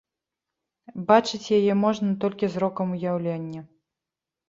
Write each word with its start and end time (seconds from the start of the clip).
Бачыць 1.11 1.53
яе 1.59 1.73
можна 1.83 2.09
толькі 2.27 2.53
зрокам 2.57 2.87
уяўлення. 2.99 3.61